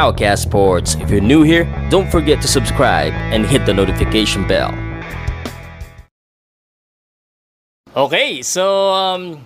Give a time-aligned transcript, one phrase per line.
[0.00, 0.96] Powercast Sports.
[0.96, 4.72] If you're new here, don't forget to subscribe and hit the notification bell.
[7.92, 9.44] Okay, so um,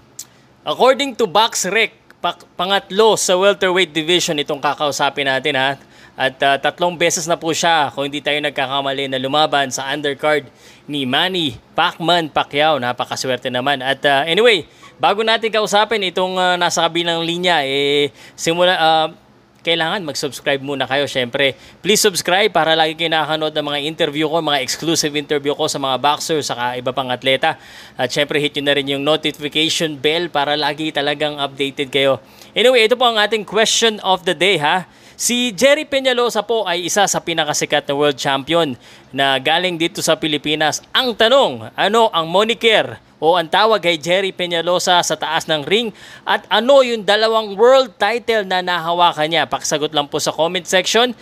[0.63, 5.75] according to BoxRec, pak- pangatlo sa welterweight division itong kakausapin natin ha.
[6.15, 10.47] At uh, tatlong beses na po siya, kung hindi tayo nagkakamali, na lumaban sa undercard
[10.87, 12.79] ni Manny Pacman Pacquiao.
[12.79, 13.83] Napakaswerte naman.
[13.83, 14.71] At uh, anyway,
[15.03, 19.24] bago natin kausapin itong uh, nasa kabilang linya, eh, simula, uh,
[19.65, 21.57] kailangan mag-subscribe muna kayo syempre.
[21.81, 25.81] Please subscribe para lagi kayo nakakanood ng mga interview ko, mga exclusive interview ko sa
[25.81, 27.57] mga boxers saka iba pang atleta.
[27.97, 32.21] At syempre hit nyo na rin yung notification bell para lagi talagang updated kayo.
[32.53, 34.85] Anyway, ito po ang ating question of the day ha.
[35.15, 38.75] Si Jerry Peñalosa po ay isa sa pinakasikat na world champion
[39.15, 40.83] na galing dito sa Pilipinas.
[40.91, 45.89] Ang tanong, ano ang moniker o ang tawag kay Jerry Peñalosa sa taas ng ring
[46.29, 49.49] at ano yung dalawang world title na nahawakan niya?
[49.49, 51.17] Pakisagot lang po sa comment section.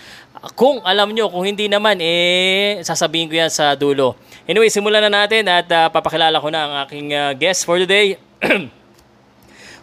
[0.58, 4.18] Kung alam nyo, kung hindi naman, eh, sasabihin ko yan sa dulo.
[4.42, 8.18] Anyway, simulan na natin at uh, papakilala ko na ang aking uh, guest for today.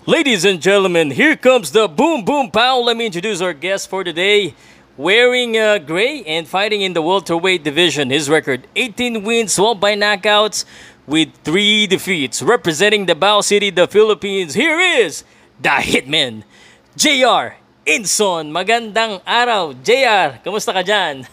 [0.03, 2.83] Ladies and gentlemen, here comes the Boom Boom Pow.
[2.83, 4.51] Let me introduce our guest for today.
[4.99, 9.95] Wearing uh, gray and fighting in the welterweight division, his record 18 wins, 12 by
[9.95, 10.67] knockouts,
[11.09, 12.45] with 3 defeats.
[12.45, 15.25] Representing the Bao City, the Philippines, here is
[15.57, 16.45] the Hitman,
[16.93, 17.57] JR
[17.89, 18.53] Inson.
[18.53, 20.37] Magandang araw, JR.
[20.45, 21.25] Kamusta ka dyan?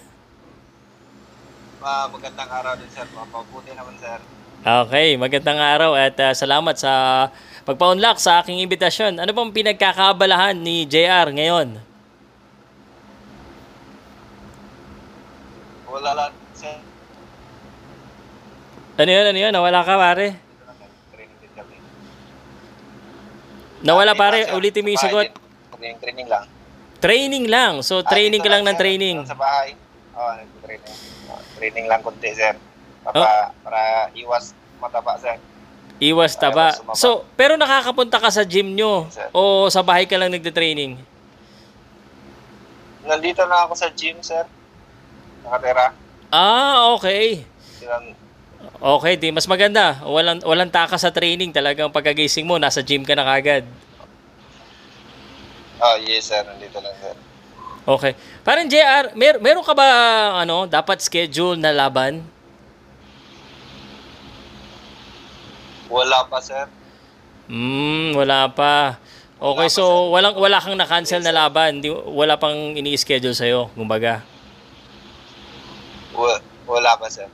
[1.84, 3.04] Uh, magandang araw din, sir.
[3.12, 4.18] Mapabuti naman, sir.
[4.66, 7.28] Okay, magandang araw at uh, salamat sa
[7.68, 9.20] pagpa-unlock sa aking imbitasyon.
[9.20, 11.78] Ano bang pinagkakabalahan ni JR ngayon?
[15.86, 16.45] Wala lang.
[18.96, 19.52] Ano yun, ano yun?
[19.52, 20.26] Nawala ka, pare?
[23.84, 24.48] Nawala, pare.
[24.56, 25.28] Ulitin mo yung sagot.
[25.76, 26.44] Training, training lang.
[26.96, 27.72] Training lang.
[27.84, 29.28] So, Ah, training ka lang ng training.
[29.28, 29.76] Sa bahay.
[30.16, 30.96] Oo, oh, nag-training.
[31.28, 32.56] Oh, training lang kunti, sir.
[33.04, 33.80] Para, para
[34.16, 35.36] iwas mataba, sir.
[36.00, 36.72] Iwas taba.
[36.96, 40.96] So, pero nakakapunta ka sa gym nyo o sa bahay ka lang nagde-training?
[43.04, 44.44] Nandito na ako sa gym, sir.
[45.44, 45.92] Nakatira.
[46.32, 47.44] Ah, okay.
[47.76, 48.12] Silang,
[48.76, 50.04] Okay, di mas maganda.
[50.04, 53.64] Walang walang taka sa training, talagang pagkagising mo nasa gym ka na kagad.
[55.80, 56.44] oh, yes, sir.
[56.44, 57.16] Nandito lang, sir.
[57.86, 58.12] Okay.
[58.42, 59.86] Parang JR, mer meron ka ba
[60.42, 62.18] ano, dapat schedule na laban?
[65.86, 66.66] Wala pa, sir.
[67.46, 68.98] Hmm, wala pa.
[69.38, 70.10] Okay, Wala pa, so sir.
[70.10, 74.26] walang wala kang na-cancel Yes, na laban, di, wala pang ini-schedule sa iyo, kumbaga.
[76.12, 77.30] Wa- Wala pa, sir.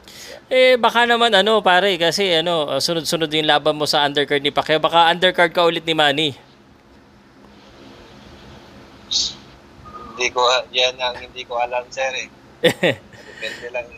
[0.53, 4.77] Eh baka naman ano pare kasi ano sunod-sunod yung laban mo sa undercard ni Pacquiao.
[4.77, 6.31] Baka undercard ka ulit ni Manny.
[10.13, 12.29] Hindi ko, yan ang hindi ko alam, sir, eh.
[13.33, 13.89] Depende lang.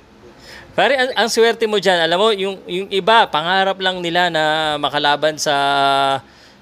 [0.75, 4.75] Pare, ang, ang swerte mo dyan, alam mo, yung, yung iba, pangarap lang nila na
[4.79, 5.55] makalaban sa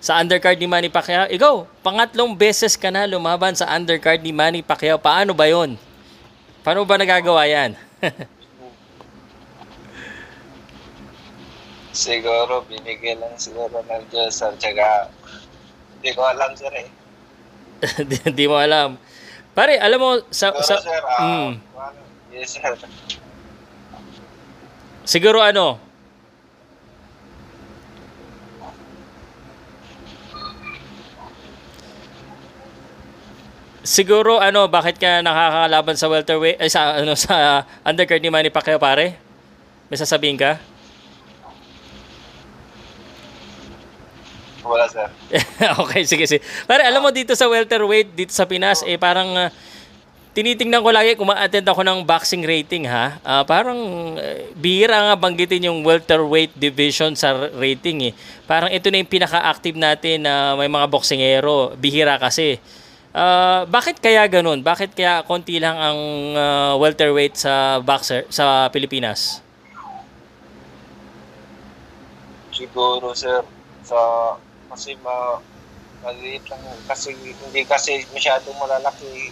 [0.02, 1.30] sa undercard ni Manny Pacquiao.
[1.30, 4.98] Ikaw, pangatlong beses ka na lumaban sa undercard ni Manny Pacquiao.
[4.98, 5.78] Paano ba yon?
[6.66, 7.78] Paano ba nagagawa yan?
[11.92, 15.12] Siguro, binigyan lang siguro ng Diyos at saka
[16.00, 16.88] hindi ko alam, sir, eh.
[18.08, 18.96] di, di mo alam.
[19.52, 20.56] Pare, alam mo, sa...
[20.56, 21.52] Siguro, sa sir, ah, Mm.
[22.32, 22.72] yes, sir.
[25.04, 25.76] siguro ano,
[33.82, 37.34] Siguro ano, bakit ka nakakalaban sa welterweight ay sa ano sa
[37.88, 39.18] undercard ni Manny Pacquiao pare?
[39.90, 40.62] May sasabihin ka?
[44.62, 45.10] Wala, sir.
[45.82, 46.40] okay, sige, sige.
[46.70, 49.50] Pare, alam mo dito sa welterweight dito sa Pinas eh parang ah,
[50.32, 53.18] tinitingnan ko lagi kung ma-attend ako ng boxing rating ha.
[53.26, 53.76] Ah, parang
[54.16, 58.12] eh, bihira nga banggitin yung welterweight division sa rating eh.
[58.46, 61.74] Parang ito na yung pinaka-active natin na may mga boksingero.
[61.76, 62.62] Bihira kasi.
[63.12, 64.64] Ah, bakit kaya ganun?
[64.64, 65.98] Bakit kaya konti lang ang
[66.38, 69.42] ah, welterweight sa boxer sa Pilipinas?
[72.52, 73.42] Siguro, sir,
[73.82, 73.98] sa
[74.72, 75.38] kasi ma
[76.00, 79.30] maliit lang kasi hindi kasi masyadong malalaki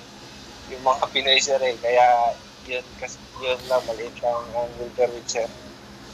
[0.69, 5.49] yung mga Pinoy sir eh kaya yun kasi yun lang maliit lang ang welterweight sir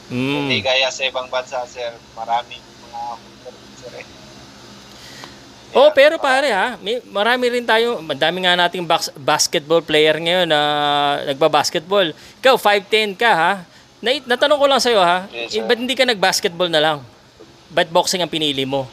[0.07, 0.47] Mm.
[0.47, 4.07] hindi kaya sa ibang bansa sir maraming mga welterweight sir eh
[5.75, 10.49] Oh, pero pare ha, may, marami rin tayo, madami nga nating bas- basketball player ngayon
[10.49, 10.61] na
[11.29, 12.17] nagba-basketball.
[12.41, 13.53] Ikaw, 5'10 ka ha.
[14.01, 15.69] Na, natanong ko lang sa'yo ha, Yes, eh, sir.
[15.69, 16.99] ba't hindi ka nag-basketball na lang?
[17.69, 18.89] Ba't boxing ang pinili mo?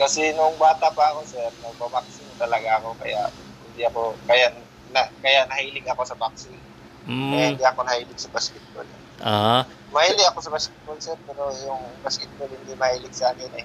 [0.00, 3.28] Kasi nung bata pa ako sir nagbaboxing talaga ako kaya
[3.70, 4.52] hindi ako, kaya,
[4.90, 6.58] na, kaya nahilig ako sa boxing.
[7.06, 7.50] Kaya Mm.
[7.56, 8.84] hindi ako nahilig sa basketball.
[9.24, 9.64] Ah.
[9.88, 13.64] Mahilig ako sa basketball, sir, pero yung basketball hindi mahilig sa akin eh.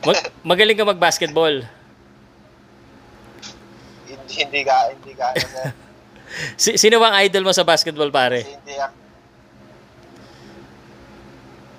[0.00, 1.60] Mag- magaling ka mag-basketball.
[4.08, 5.26] Hindi, hindi ka, hindi ka,
[6.56, 8.40] sino bang idol mo sa basketball, pare?
[8.40, 8.96] Kasi hindi ako.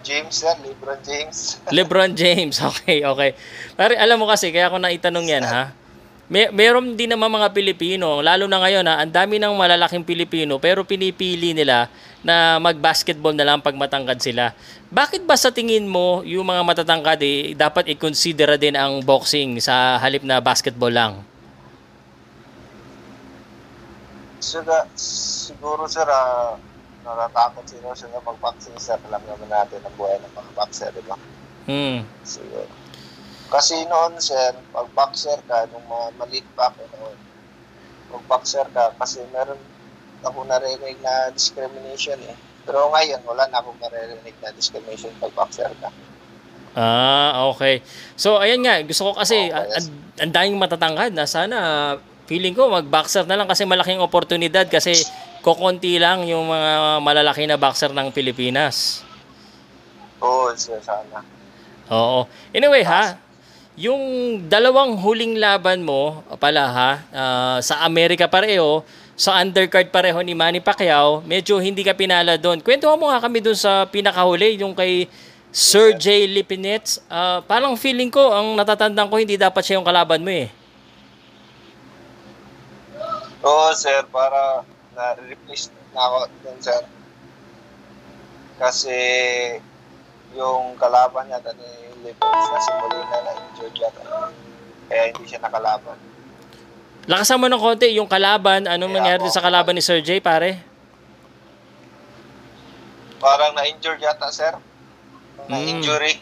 [0.01, 1.37] James, sir, LeBron James.
[1.77, 2.55] LeBron James.
[2.59, 3.31] Okay, okay.
[3.77, 5.73] Pare, alam mo kasi, kaya ako naitanong yan, ha?
[6.31, 10.63] May, meron din naman mga Pilipino, lalo na ngayon, ha, ang dami ng malalaking Pilipino,
[10.63, 11.91] pero pinipili nila
[12.23, 14.55] na mag-basketball na lang pag matangkad sila.
[14.87, 19.99] Bakit ba sa tingin mo, yung mga matatangkad, eh, dapat i-consider din ang boxing sa
[19.99, 21.13] halip na basketball lang?
[24.39, 26.55] Siguro, siguro sir, ah,
[27.11, 28.99] natatakot sila mag-boxing, sir.
[29.11, 31.17] Alam naman natin ang buhay ng mga boxer, di ba?
[31.67, 32.07] Hmm.
[32.23, 32.65] Siguro.
[33.51, 37.17] Kasi noon, sir, pag boxer ka, nung mga maliit pa ako noon,
[38.11, 39.59] pag boxer ka, kasi meron
[40.23, 42.37] ako narinig na discrimination eh.
[42.63, 45.89] Pero ngayon, wala na akong maririnig na discrimination pag boxer ka.
[46.71, 47.83] Ah, okay.
[48.15, 51.57] So, ayan nga, gusto ko kasi, Okay, ang daming matatangkad na sana,
[52.31, 54.95] feeling ko, mag-boxer na lang kasi malaking oportunidad kasi
[55.41, 59.01] kokonti lang yung mga malalaki na boxer ng Pilipinas.
[60.21, 61.25] Oo, sana.
[61.89, 62.29] Oo.
[62.53, 63.17] Anyway, ha,
[63.73, 64.01] yung
[64.45, 68.85] dalawang huling laban mo pala ha, ah, sa Amerika pareho,
[69.17, 72.61] sa undercard pareho ni Manny Pacquiao, medyo hindi ka pinala doon.
[72.61, 75.09] Kwento mo nga kami doon sa pinakahuli, yung kay
[75.51, 76.31] Sir J.
[76.31, 77.03] Lipinets.
[77.11, 80.47] Ah, parang feeling ko, ang natatandaan ko, hindi dapat siya yung kalaban mo eh.
[83.41, 84.61] Oo, sir, para
[84.95, 86.81] na-replace na ako dun, sir.
[88.59, 88.97] Kasi
[90.35, 91.69] yung kalaban niya ni
[92.01, 94.03] Lippens na si Molina na injured yata.
[94.89, 95.97] Kaya hindi siya nakalaban.
[97.09, 100.21] Lakasan mo ng konti, yung kalaban, anong Kaya nangyari ako- sa kalaban ni Sir J,
[100.21, 100.61] pare?
[103.17, 104.53] Parang na-injured yata, sir.
[104.53, 105.49] Hmm.
[105.49, 106.21] Na-injury.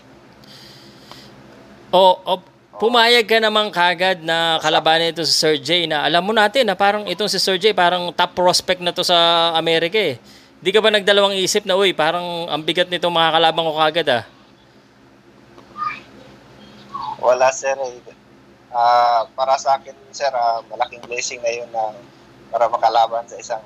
[1.89, 2.31] O, o
[2.79, 6.79] pumayag ka naman kagad na kalabanin ito si Sir J na alam mo natin na
[6.79, 10.15] parang itong si Sir J parang top prospect na to sa Amerika eh.
[10.59, 14.07] Di ka ba nagdalawang isip na, uy, parang ang bigat nito mga kalabang ko kagad
[14.11, 14.23] ah.
[17.19, 17.75] Wala, sir.
[17.79, 18.15] Eh.
[18.71, 21.95] Ah, para sa akin, sir, ah, malaking blessing na yun na
[22.51, 23.63] para makalaban sa isang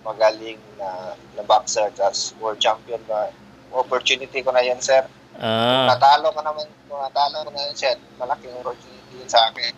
[0.00, 3.28] magaling na, na boxer tapos world champion ba.
[3.72, 5.04] Opportunity ko na yun, sir.
[5.40, 9.72] Ah, Natalo ko naman, kung natalo ko na yun, sir, malaking opportunity yun sa akin.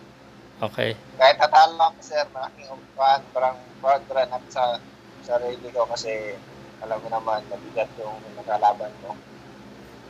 [0.61, 0.99] okay.
[1.14, 4.64] Kahit natalo ako, sir, malaking upuan, parang proud rin ako sa
[5.23, 6.35] sarili ko kasi
[6.82, 9.14] alam mo naman, mabigat yung nakalaban mo.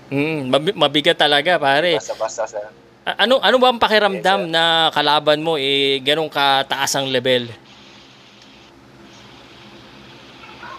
[0.09, 2.01] Mm, mabi- mabigat talaga, pare.
[2.01, 2.65] Basta-basta, sir.
[3.03, 4.55] A- ano ano ba ang pakiramdam Yes, sir.
[4.55, 7.51] na kalaban mo eh ganun kataas ang level?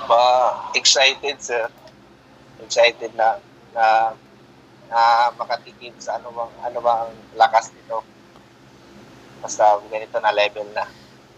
[0.08, 0.24] Pa,
[0.74, 1.68] excited, sir.
[2.64, 3.38] Excited na
[3.74, 4.14] na
[4.94, 8.06] na makatikim sa ano bang ano bang lakas nito.
[9.42, 10.86] Basta ganito na level na.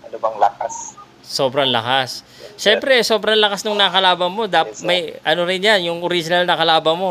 [0.04, 1.00] Ano bang lakas?
[1.26, 2.22] Sobrang lakas.
[2.54, 4.46] Siyempre, sobrang lakas nung nakalaban mo.
[4.46, 7.10] Dap, Yes, may ano rin yan, yung original na kalaban mo.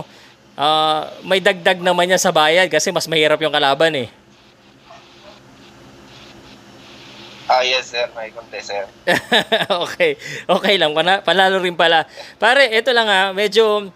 [0.55, 4.09] ah, may dagdag naman yan sa bayad kasi mas mahirap yung kalaban eh.
[7.45, 8.09] Ah, yes, sir.
[8.17, 8.89] May konti, sir.
[9.85, 10.17] okay.
[10.49, 10.97] Okay lang.
[10.97, 12.09] Pana, panalo rin pala.
[12.41, 13.23] Pare, ito lang ha.
[13.37, 13.93] Medyo,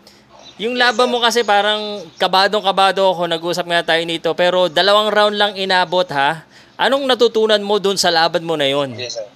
[0.59, 3.31] yung laban mo kasi parang kabadong-kabado ako.
[3.31, 4.35] Nag-usap nga tayo nito.
[4.35, 6.43] Pero dalawang round lang inabot ha.
[6.75, 8.95] Anong natutunan mo dun sa laban mo na yon?
[8.99, 9.27] Yes, sir.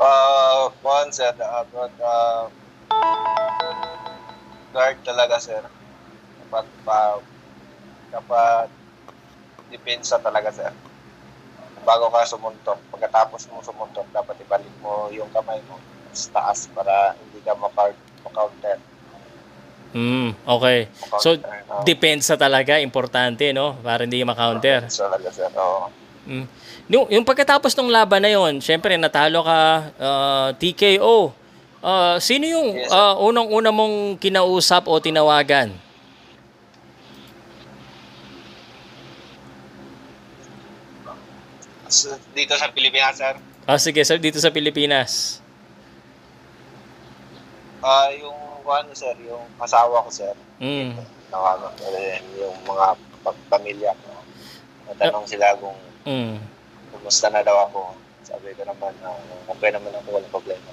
[0.00, 1.32] Uh, one, sir.
[1.36, 2.48] Uh, but, uh,
[4.72, 5.62] guard talaga, sir.
[6.44, 7.20] Dapat pa,
[8.12, 8.68] dapat
[9.68, 10.72] depensa talaga, sir.
[11.84, 15.76] Bago ka sumuntok, pagkatapos mo sumuntok, dapat ibalik mo yung kamay mo
[16.16, 18.76] sa taas para hindi ka makar- makounter.
[19.94, 20.90] Hmm, okay.
[21.22, 21.86] So, no?
[21.86, 23.78] depensa talaga, importante, no?
[23.78, 24.90] Para hindi ma-counter.
[24.90, 25.50] Depensa talaga, sir.
[25.54, 25.86] Oo.
[26.24, 26.46] Mm.
[26.88, 29.60] Yung, yung pagkatapos ng laban na yon, syempre natalo ka
[30.00, 31.32] ah, TKO.
[31.84, 35.72] Ah, sino yung Yes, ah, unang-una mong kinausap o tinawagan?
[42.34, 45.43] Dito sa Pilipinas, sir, Ah, sige, sa, dito sa Pilipinas.
[47.84, 50.96] Ah yung ano, sir, yung asawa ko, sir, Mm.
[51.92, 54.10] rin yung mga pag- pamilya ko.
[54.88, 55.76] Natanong sila kung
[56.08, 56.40] Mm.
[56.90, 57.92] kumusta na daw ako.
[58.24, 59.12] Sabi ko naman na
[59.46, 60.70] okay naman ako, walang problema.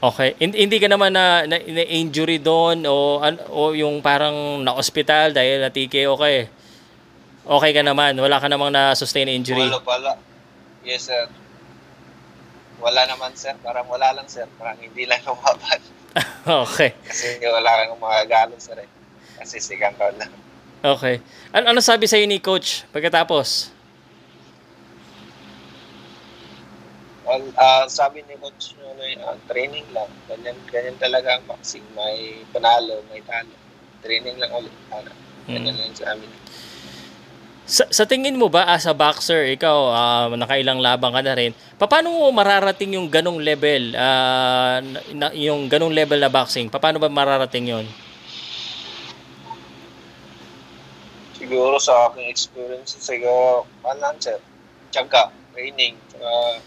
[0.00, 0.32] Okay.
[0.40, 5.36] Hindi, ka naman na, na, na injury doon o an- o yung parang na hospital
[5.36, 6.48] dahil na TKO ka eh.
[7.44, 8.16] okay ka naman.
[8.16, 9.68] Wala ka namang na-sustain na injury.
[9.68, 10.12] Wala pala.
[10.80, 11.28] Yes, sir.
[12.80, 13.52] Wala naman, sir.
[13.60, 14.48] Parang wala lang, sir.
[14.56, 15.80] Parang hindi lang lumaban.
[16.64, 16.96] okay.
[17.04, 18.76] Kasi wala kang magagalo, sir.
[18.76, 18.88] Eh.
[19.38, 20.32] Kasi sigang ka lang.
[20.80, 21.20] Okay.
[21.52, 23.68] Ano, ano sabi sa'yo ni coach pagkatapos?
[27.22, 30.08] Well, uh, sabi ni coach ano, uh, training lang.
[30.26, 31.84] Ganyan, ganyan talaga ang boxing.
[31.92, 33.52] May panalo, may talo.
[34.00, 34.72] Training lang ulit.
[34.90, 35.12] Ano,
[35.46, 35.80] ganyan Hmm.
[35.84, 36.32] lang sa amin.
[37.70, 41.54] Sa, sa tingin mo ba as a boxer, ikaw ah, nakailang labang ka na rin,
[41.78, 44.82] paano mo mararating yung ganong level, ah,
[45.14, 46.66] na, yung ganong level na boxing?
[46.66, 47.86] Paano ba mararating yon?
[51.38, 54.42] Siguro sa aking experience, siguro, lang, sir,
[54.90, 56.58] tiyaga, training, tsaka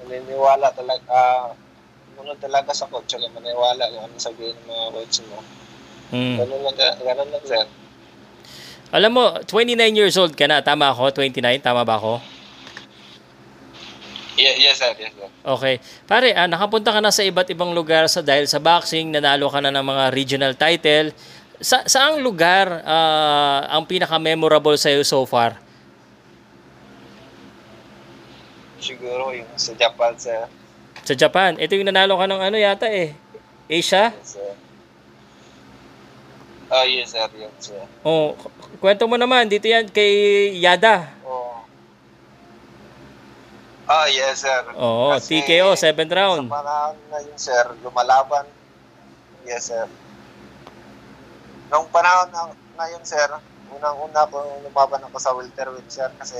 [0.00, 1.52] maniniwala talaga, ah,
[2.16, 5.44] munod talaga sa coach, tsaka maniwala kung ano sabihin ng mga coach mo.
[6.08, 6.40] Hmm.
[6.40, 7.68] Ganun lang, ganun lang, sir.
[8.90, 11.14] Alam mo, 29 years old ka na, tama ako?
[11.14, 12.18] 29, tama ba ako?
[14.34, 15.30] Ye- yes, sir, yes, sir.
[15.46, 15.78] Okay.
[16.10, 19.62] Pare, ah, nakapunta ka na sa iba't ibang lugar sa dahil sa boxing, nanalo ka
[19.62, 21.14] na ng mga regional title.
[21.60, 25.60] Sa saang lugar ah, ang pinaka-memorable sa iyo so far?
[28.80, 30.40] Siguro yung sa Japan, sir.
[31.06, 31.60] Sa Japan.
[31.60, 33.14] Ito yung nanalo ka ng ano yata eh.
[33.70, 34.10] Asia?
[34.10, 34.50] Yes, sir.
[36.70, 37.82] Ah, yes, sir, yes, sir.
[38.02, 38.34] Oh,
[38.78, 41.10] kwento mo naman dito yan kay Yada.
[41.26, 41.66] Oh.
[43.90, 44.62] Ah, yes, sir.
[44.78, 46.46] Oo, Kasi TKO, 7th round.
[46.46, 48.46] Sa panahon na yun, sir, lumalaban.
[49.42, 49.90] Yes, sir.
[51.74, 53.26] Nung panahon na, na yun, sir,
[53.74, 56.38] unang-una ko lumaban ako sa welterweight, sir, kasi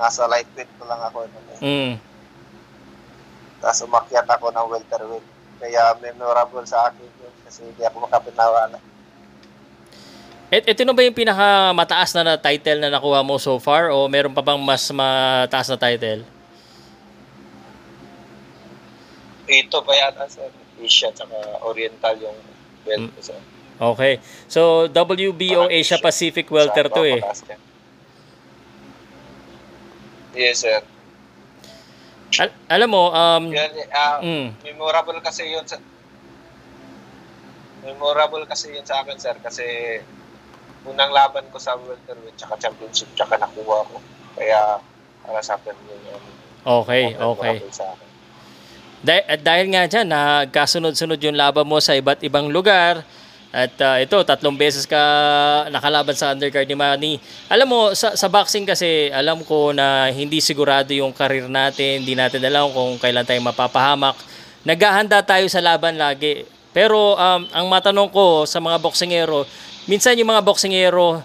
[0.00, 1.28] nasa lightweight ko lang ako.
[1.28, 1.60] Nun, eh.
[1.60, 1.92] Mm.
[3.60, 5.28] Tapos umakyat ako ng welterweight.
[5.60, 8.68] Kaya memorable sa akin yun kasi hindi ako makapinawa.
[10.54, 13.90] Et, ito na ba yung pinaka mataas na, na title na nakuha mo so far
[13.90, 16.22] o meron pa bang mas mataas na title?
[19.50, 20.46] Ito pa yata, sir.
[20.78, 21.34] Asia tsaka
[21.66, 22.38] Oriental yung
[22.86, 23.40] belt ko, sir.
[23.82, 24.22] Okay.
[24.46, 26.06] So, WBO Parang Asia Asia.
[26.06, 27.20] Pacific Welter to eh.
[30.38, 30.78] Yes, sir.
[32.38, 35.82] Al- alam mo, um, Yan, ah, mm, memorable kasi yun sa
[37.82, 39.66] memorable kasi yun sa akin sir kasi
[40.84, 43.96] unang laban ko sa welterweight tsaka championship tsaka nakuha ko
[44.36, 44.80] kaya
[45.24, 46.24] para sa akin yun yung
[46.64, 47.56] okay, okay.
[47.60, 48.14] memorable sa akin
[49.04, 53.04] Dah- at dahil nga dyan, nagkasunod-sunod yung laban mo sa iba't ibang lugar.
[53.54, 54.98] At ah, ito, tatlong beses ka
[55.68, 57.12] nakalaban sa undercard ni Manny.
[57.52, 62.00] Alam mo, sa, sa boxing kasi, alam ko na hindi sigurado yung karir natin.
[62.00, 64.16] Hindi natin alam kung kailan tayo mapapahamak.
[64.64, 66.48] Naghahanda tayo sa laban lagi.
[66.72, 69.44] Pero um, ang matanong ko sa mga boksingero,
[69.84, 71.22] minsan yung mga boksingero,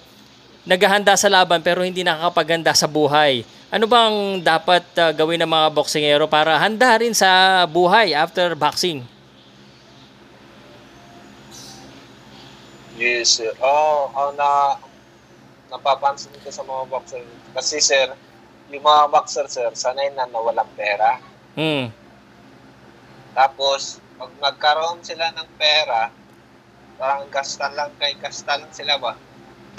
[0.64, 3.44] naghahanda sa laban pero hindi nakakapaghanda sa buhay.
[3.70, 9.06] Ano bang dapat uh, gawin ng mga boksingero para handa rin sa buhay after boxing?
[13.00, 14.76] yes sir oh, oh na
[15.72, 17.24] napapansin ko sa mga boxer
[17.56, 18.12] kasi sir
[18.68, 21.16] yung mga boxer sir sanay na na walang pera
[21.60, 21.92] Hmm.
[23.36, 26.08] Tapos, pag nagkaroon sila ng pera,
[27.00, 29.16] parang gastan lang kay gastan lang sila ba?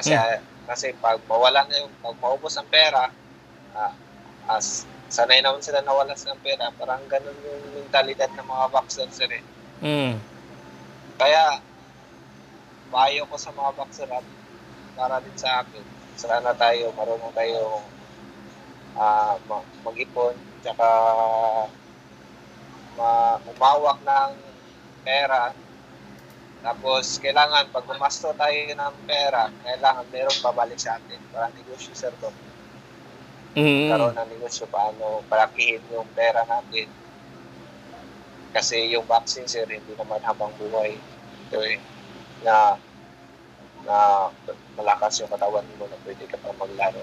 [0.00, 0.16] Kasi
[0.64, 3.12] kasi pag mawala na yung pag maubos ang pera,
[3.76, 3.92] ah,
[4.48, 9.28] as sanay naman sila nawala ng pera, parang ganun yung mentalidad ng mga boxers sir
[9.28, 9.44] eh.
[9.84, 10.16] Hmm.
[11.20, 11.60] Kaya
[12.90, 14.24] payo ko sa mga boxer at
[14.96, 15.84] para din sa akin,
[16.16, 17.84] sana tayo marunong tayo
[18.96, 20.34] ah, ma- mag-ipon
[20.64, 20.88] tsaka
[22.96, 24.32] ma- umawak ng
[25.04, 25.50] pera
[26.60, 31.20] tapos kailangan pag gumasto tayo ng pera kailangan meron pabalik sa atin.
[31.32, 32.30] Para negosyo sir to.
[33.50, 33.90] Hmm.
[33.90, 36.86] karoon ng negosyo paano palakihin yung pera natin.
[38.52, 41.00] Kasi yung vaccine sir hindi naman habang buhay.
[41.48, 41.80] Ito eh
[42.44, 42.76] na
[43.88, 44.28] na
[44.76, 47.00] malakas yung katawan mo na pwede ka pa maglaro.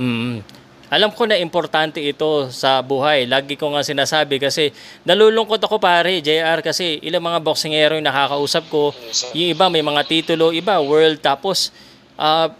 [0.00, 0.42] Mm.
[0.90, 3.22] Alam ko na importante ito sa buhay.
[3.30, 4.74] Lagi ko nga sinasabi kasi
[5.06, 8.90] nalulungkot ako pare, JR, kasi ilang mga boksingero yung nakakausap ko.
[9.30, 11.22] Yung iba may mga titulo, iba world.
[11.22, 11.70] Tapos
[12.18, 12.50] ah,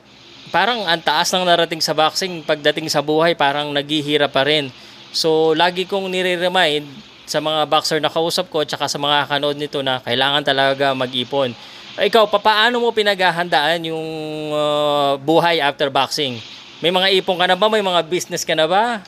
[0.55, 4.71] parang ang taas ng narating sa boxing pagdating sa buhay parang naghihirap pa rin.
[5.11, 6.87] So lagi kong nire-remind
[7.27, 11.51] sa mga boxer na kausap ko at sa mga kanood nito na kailangan talaga mag-ipon.
[11.99, 14.07] Ikaw, papaano mo pinaghahandaan yung
[14.55, 16.39] ah, buhay after boxing?
[16.81, 17.69] May mga ipon ka na ba?
[17.69, 19.05] May mga business ka na ba?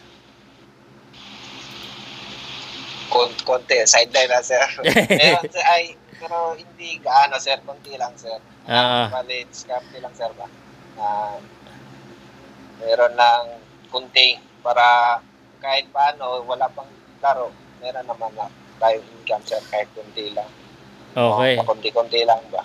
[3.08, 4.64] Kon- konti sideline na sir
[5.20, 9.10] Meron, sir, ay pero hindi gaano sir konti lang sir Ah.
[9.10, 10.46] Bali, discarte lang sir ba
[10.96, 11.36] na
[12.78, 13.44] meron ng
[13.90, 15.18] kunti para
[15.58, 16.88] kahit paano wala pang
[17.22, 17.50] laro,
[17.82, 18.46] meron naman na
[18.78, 20.48] tayo income sir kahit kunti lang.
[21.12, 21.60] Okay.
[21.60, 22.64] Uh, kunti-kunti lang ba?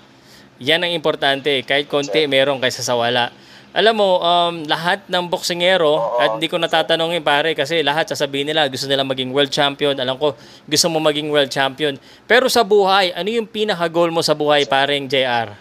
[0.57, 1.61] Yan ang importante.
[1.61, 3.29] Kahit konti, meron kaysa sa wala.
[3.77, 6.17] Alam mo, um, lahat ng boksingero, Oo.
[6.17, 9.93] at hindi ko natatanungin pare kasi lahat sasabihin nila gusto nila maging world champion.
[9.93, 10.33] Alam ko,
[10.65, 11.93] gusto mo maging world champion.
[12.25, 15.53] Pero sa buhay, ano yung pinaka-goal mo sa buhay, pareng JR?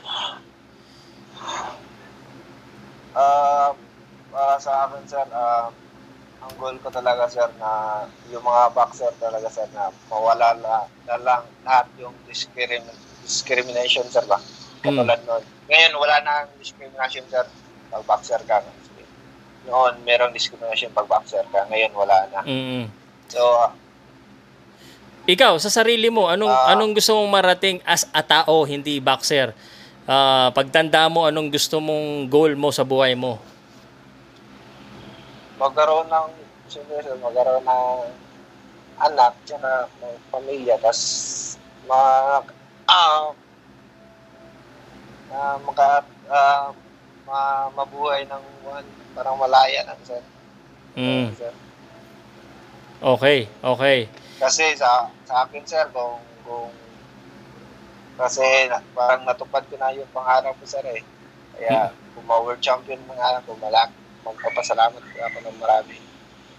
[3.12, 3.76] Uh,
[4.32, 5.68] para sa akin, sir, uh,
[6.40, 11.16] ang goal ko talaga, sir, na yung mga boxer talaga, sir, na mawala la, na
[11.20, 14.40] lang lahat yung discrimin- discrimination, sir, ba?
[14.80, 15.44] Katulad nun.
[15.68, 17.44] Ngayon, wala na ang discrimination, sir,
[17.90, 18.62] pag boxer ka.
[19.66, 21.66] Noon, merong discrimination pag boxer ka.
[21.66, 22.40] Ngayon, wala na.
[22.46, 22.86] Mm.
[23.30, 23.42] So,
[25.26, 26.70] Ikaw, sa sarili mo, anong Ah.
[26.70, 29.50] anong gusto mong marating as a tao, hindi boxer?
[30.06, 33.42] Ah, pagtanda mo, anong gusto mong goal mo sa buhay mo?
[35.56, 36.28] magkaroon ng,
[36.68, 38.00] siyempre, magkaroon ng
[39.00, 39.88] anak, tsaka
[40.28, 41.00] pamilya, tas
[41.88, 41.96] ma,
[42.88, 43.32] ah,
[45.32, 46.70] ah, maka, ah,
[47.26, 50.22] ma, mabuhay ng one, parang malaya lang, sir.
[50.96, 51.34] Mm.
[51.34, 51.52] Sir.
[53.02, 53.98] Okay, okay.
[54.40, 56.70] Kasi sa, sa akin, sir, kung, kung,
[58.16, 61.02] kasi parang natupad ko na yung pangarap ko, sir, eh.
[61.58, 63.90] Kaya, kung ma-world champion ng anak ko, malak,
[64.24, 65.96] magpapasalamat ko ako ng marami.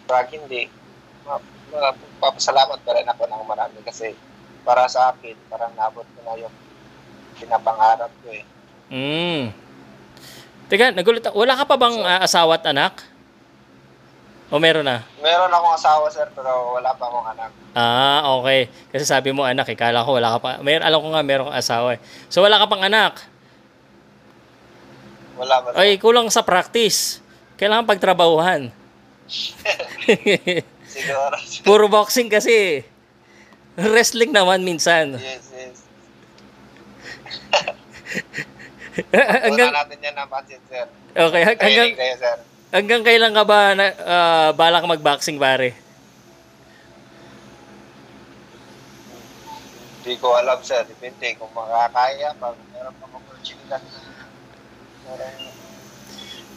[0.06, 0.70] Pag hindi,
[1.26, 1.42] ma-
[1.74, 4.14] magpapasalamat pa rin ako ng marami kasi
[4.68, 6.54] para sa akin, parang nabot ko na yung
[7.40, 8.44] pinapangarap ko eh.
[8.92, 9.67] Mm.
[10.68, 11.36] Teka, nagulat ako.
[11.40, 13.00] Wala ka pa bang ah, asawa at anak?
[14.48, 15.04] O meron na?
[15.20, 17.52] Meron akong asawa, sir, pero wala pa akong anak.
[17.76, 18.72] Ah, okay.
[18.92, 19.76] Kasi sabi mo anak, eh.
[19.80, 20.52] Kala ko wala ka pa.
[20.64, 22.02] Mer alam ko nga meron kang asawa eh.
[22.28, 23.20] So wala ka pang anak.
[25.40, 25.68] Wala pa.
[25.76, 27.20] Ay, kulang sa practice.
[27.60, 28.72] Kailangan pagtrabahuhan.
[30.88, 31.36] Siguro.
[31.68, 32.84] Puro boxing kasi.
[33.78, 35.20] Wrestling naman minsan.
[35.22, 35.78] yes, yes.
[39.44, 40.86] hanggang, Wala natin yan ng pansin, sir.
[41.14, 42.36] okay, hang- hanggang, Training kayo, sir.
[42.72, 45.78] hanggang kailan ka ba na, ah, balak mag-boxing, pare?
[49.98, 50.88] Hindi ko alam, sir.
[50.88, 52.32] Depende kung makakaya.
[52.40, 53.92] Pag meron pa opportunity.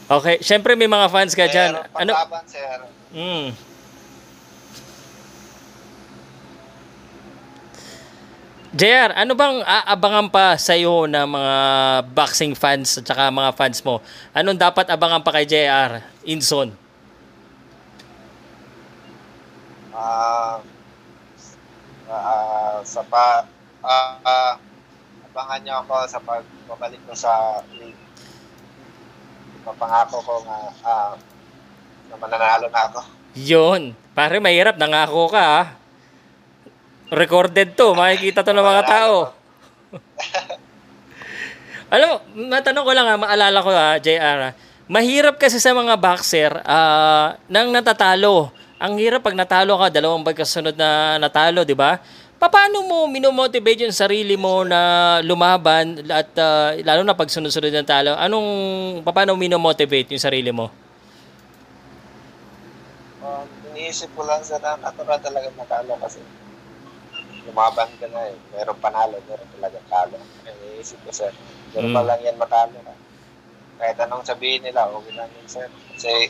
[0.07, 2.11] Okay, syempre may mga fans ka meron Ano?
[2.15, 2.79] paglaban, sir.
[3.11, 3.70] Mm.
[8.71, 11.55] JR, ano bang aabangan pa sa iyo ng mga
[12.15, 13.99] boxing fans at saka mga fans mo?
[14.31, 15.99] Anong dapat abangan pa kay JR?
[16.23, 16.71] Inson.
[19.91, 20.63] Ah,
[22.07, 23.43] ah, sa pa,
[23.83, 24.55] ah, ah,
[25.27, 27.99] abangan niyo ako sa pagbabalik ko sa league.
[29.67, 31.13] Papangako ko nga ah,
[32.07, 33.03] na mananalo na ako.
[33.35, 33.91] Yun.
[34.15, 34.79] Pare, mahirap.
[34.79, 35.80] Nangako ka, ha?
[37.11, 37.91] Recorded to.
[37.91, 39.35] Makikita to ng mga tao.
[41.91, 42.15] Alam mo,
[42.55, 44.51] matanong ko lang ha, maalala ko ha, JR ha.
[44.87, 48.47] Mahirap kasi sa mga boxer ah, nang natatalo.
[48.79, 51.99] Ang hirap pag natalo ka, dalawang pagkasunod na natalo, di ba?
[52.39, 57.87] Paano mo minomotivate yung sarili mo na lumaban at ah, lalo na pag sunod-sunod ng
[57.87, 58.15] talo?
[58.15, 58.47] Anong,
[59.03, 60.71] paano mo minomotivate yung sarili mo?
[63.19, 63.43] Um,
[63.75, 66.23] iniisip ko lang sa na natural talaga matalo kasi
[67.47, 68.37] lumaban ka na eh.
[68.53, 70.17] Meron panalo, meron talaga talo.
[70.45, 71.33] Iniisip ko sir,
[71.73, 71.95] meron Mm.
[71.97, 72.93] pa lang yan matalo ka.
[73.81, 75.67] Kahit anong sabihin nila, okay lang yun sir.
[75.93, 76.29] Kasi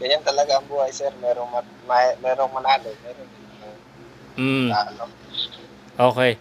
[0.00, 1.12] ganyan talaga ang buhay sir.
[1.20, 3.40] Merong, mat, may, merong manalo, meron din
[4.32, 4.72] Mm.
[4.72, 5.04] talo.
[6.00, 6.40] Okay.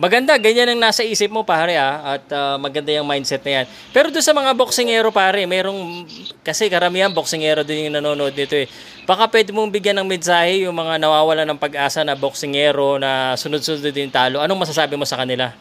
[0.00, 3.66] Maganda, ganyan ang nasa isip mo pare ah, at ah, maganda yung mindset na yan.
[3.92, 6.08] Pero doon sa mga boksingero pare, merong,
[6.40, 8.72] kasi karamihan boksingero din yung nanonood nito eh.
[9.04, 13.92] Baka pwede mong bigyan ng mensahe yung mga nawawala ng pag-asa na boksingero na sunod-sunod
[13.92, 14.40] din talo.
[14.40, 15.52] Anong masasabi mo sa kanila?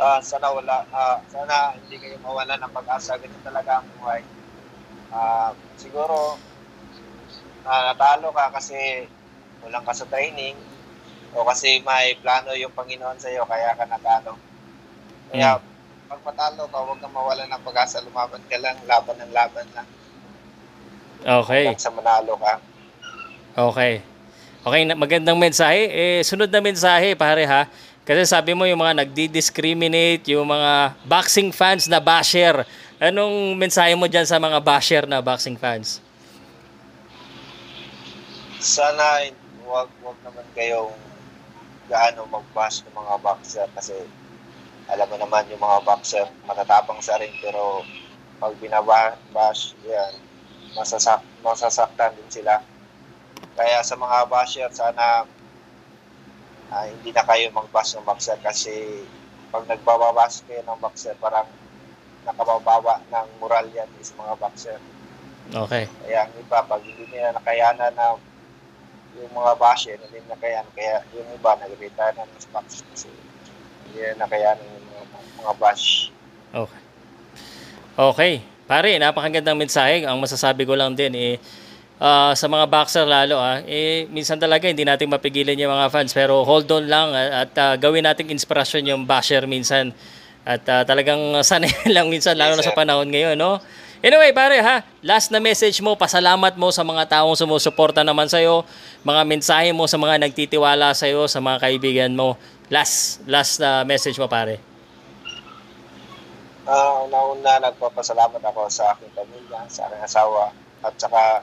[0.00, 3.20] Ah, sana wala, ah, sana hindi kayo mawala ng pag-asa.
[3.20, 4.24] Ganyan talaga ang buhay.
[5.12, 6.40] Ah, siguro,
[7.68, 9.04] ah, natalo ka kasi
[9.60, 10.56] kulang ka sa training
[11.34, 14.38] o kasi may plano yung Panginoon sa iyo kaya ka natalo.
[15.34, 15.58] Kaya
[16.06, 17.98] pag matalo ka, huwag kang mawala ng pag-asa.
[18.06, 19.88] Lumaban ka lang, laban ng laban lang.
[21.24, 21.74] Okay.
[21.74, 22.54] Hanggang sa manalo ka.
[23.58, 24.04] Okay.
[24.64, 25.90] Okay, magandang mensahe.
[25.92, 27.68] Eh, sunod na mensahe, pare ha.
[28.04, 32.64] Kasi sabi mo yung mga nagdi-discriminate, yung mga boxing fans na basher.
[33.00, 36.04] Anong mensahe mo dyan sa mga basher na boxing fans?
[38.60, 39.28] Sana
[39.64, 40.92] wag wag naman kayong
[41.88, 43.96] gaano mag-bash ng mga boxer kasi
[44.88, 47.84] alam mo naman yung mga boxer, matatapang sa ring pero
[48.36, 50.12] pag binabash, yan,
[50.76, 52.60] masasak masasaktan din sila.
[53.54, 55.24] Kaya sa mga basher, sana
[56.74, 59.04] uh, hindi na kayo mag-bash ng boxer kasi
[59.54, 61.46] pag nagbababas kayo ng boxer, parang
[62.26, 64.78] nakababawa ng moral yan sa mga boxer.
[65.52, 65.84] Okay.
[66.02, 68.16] Kaya ang iba, pag hindi nila nakayanan na
[69.18, 73.08] yung mga basher, hindi nakayanan, kaya yung iba nag-retire na ng boxer kasi
[73.88, 75.86] hindi na nakayanan yung mga, mga bash.
[76.54, 76.82] Okay.
[77.94, 78.34] Okay.
[78.64, 80.02] Pare, napakagandang mensahe.
[80.08, 81.34] Ang masasabi ko lang din eh,
[82.00, 86.12] uh, sa mga boxer lalo ah, eh, minsan talaga hindi natin mapigilan yung mga fans
[86.14, 89.94] pero hold on lang at, at uh, gawin nating inspirasyon yung basher minsan
[90.44, 93.60] at uh, talagang sanay lang minsan lalo na sa panahon ngayon no
[94.04, 98.60] Anyway, pare ha, last na message mo, pasalamat mo sa mga taong sumusuporta naman sa'yo,
[99.00, 102.36] mga mensahe mo sa mga nagtitiwala sa'yo, sa mga kaibigan mo.
[102.68, 104.60] Last, last uh, message mo, pare.
[106.68, 110.52] Uh, una-una, nagpapasalamat ako sa aking pamilya, sa aking asawa,
[110.84, 111.40] at saka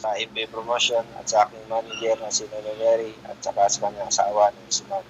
[0.00, 4.08] sa MB Promotion at sa aking manager na si Nono Mary at saka sa kanyang
[4.08, 5.04] asawa na si Ma'am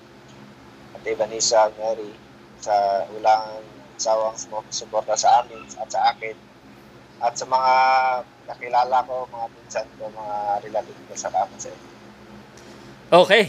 [0.99, 2.11] at Vanessa Mary
[2.59, 3.63] sa ulangan
[4.03, 4.35] sawang
[4.69, 6.35] sumuporta sa amin at sa akin
[7.23, 7.73] at sa mga
[8.51, 11.91] nakilala ko, mga pinsan ko, mga relative ko sa kama sa inyo.
[13.13, 13.45] Okay.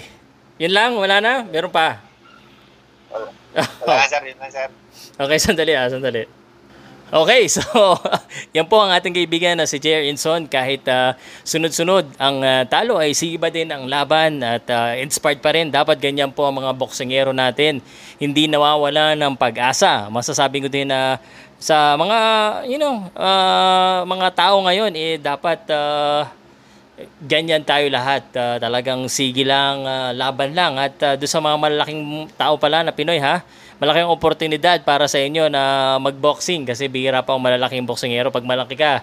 [0.61, 1.33] Yun lang, wala na?
[1.49, 1.97] Meron pa?
[3.09, 3.29] Wala.
[3.81, 4.21] Wala, sir.
[4.21, 4.69] Yun lang, sir.
[5.17, 6.25] Okay, sandali ah, sandali.
[7.13, 7.61] Okay, so
[8.57, 10.49] yan po ang ating kaibigan na si Jer Inson.
[10.49, 11.13] Kahit uh,
[11.45, 15.69] sunod-sunod ang uh, talo ay siba din ang laban at uh, inspired pa rin.
[15.69, 17.85] Dapat ganyan po ang mga boksingero natin.
[18.17, 20.09] Hindi nawawala ng pag-asa.
[20.09, 22.19] Masasabi ko din na uh, sa mga,
[22.67, 26.27] you know, uh, mga tao ngayon, eh, dapat uh,
[27.23, 28.27] ganyan tayo lahat.
[28.35, 30.75] Uh, talagang sige lang, uh, laban lang.
[30.75, 33.39] At uh, doon sa mga malalaking tao pala na Pinoy ha,
[33.79, 38.75] malaking oportunidad para sa inyo na magboxing kasi bihira pa ang malalaking boksingero pag malaki
[38.75, 38.99] ka.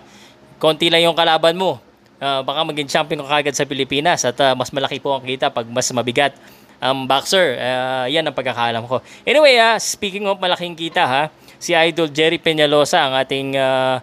[0.61, 1.81] Konti lang yung kalaban mo.
[2.21, 5.49] Uh, baka maging champion ka kagad sa Pilipinas at uh, mas malaki po ang kita
[5.49, 6.37] pag mas mabigat
[6.77, 7.57] ang um, boxer.
[7.57, 9.01] Uh, yan ang pagkakalam ko.
[9.25, 14.01] Anyway, uh, speaking of malaking kita ha, si Idol Jerry Peñalosa ang ating uh,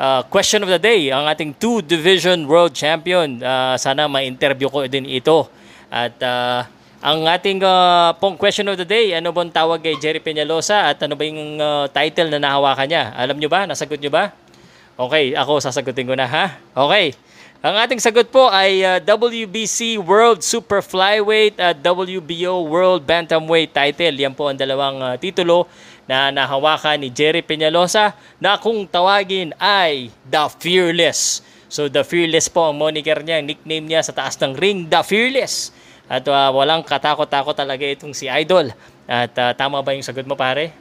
[0.00, 3.38] uh, question of the day, ang ating two division world champion.
[3.44, 5.46] Uh, sana ma-interview ko din ito.
[5.92, 6.64] At uh,
[7.04, 10.98] ang ating uh, pong question of the day, ano bang tawag kay Jerry Peñalosa at
[11.04, 13.12] ano ba yung uh, title na nahawakan niya?
[13.12, 13.68] Alam nyo ba?
[13.68, 14.32] Nasagot nyo ba?
[14.96, 16.56] Okay, ako sasagutin ko na ha.
[16.72, 17.12] Okay.
[17.64, 24.20] Ang ating sagot po ay uh, WBC World Super Flyweight at WBO World Bantamweight title.
[24.20, 25.64] Yan po ang dalawang uh, titulo
[26.04, 31.40] na nahawakan ni Jerry Peñalosa na kung tawagin ay The Fearless.
[31.72, 35.72] So The Fearless po ang moniker niya, nickname niya sa taas ng ring, The Fearless.
[36.04, 38.70] At uh, walang katakot-takot talaga itong si Idol.
[39.08, 40.76] At uh, tama ba yung sagot mo pare?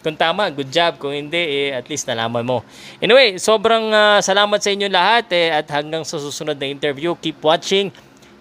[0.00, 0.96] Kung tama, good job.
[0.96, 2.64] Kung hindi, eh, at least nalaman mo.
[3.02, 7.36] Anyway, sobrang uh, salamat sa inyo lahat eh, at hanggang sa susunod na interview, keep
[7.44, 7.92] watching.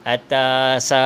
[0.08, 1.00] At uh, sa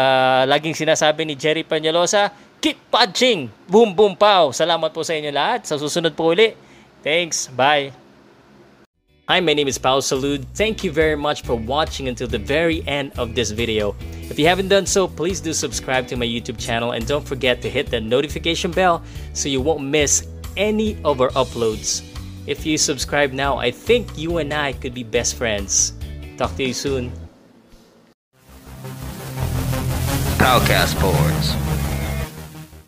[0.46, 2.30] laging sinasabi ni Jerry Panyalosa,
[2.63, 3.52] keep watching!
[3.67, 4.56] Boom, boom, pow!
[4.56, 5.67] Salamat po sa inyo lahat.
[5.67, 6.56] Sa susunod po uli.
[7.04, 7.52] Thanks.
[7.52, 7.91] Bye.
[9.28, 10.47] Hi, my name is Paul Salud.
[10.56, 13.95] Thank you very much for watching until the very end of this video.
[14.32, 17.60] If you haven't done so, please do subscribe to my YouTube channel and don't forget
[17.63, 19.04] to hit the notification bell
[19.36, 22.04] so you won't miss any of our uploads.
[22.47, 25.95] If you subscribe now, I think you and I could be best friends.
[26.36, 27.12] Talk to you soon.
[30.39, 31.73] Powercast Boards.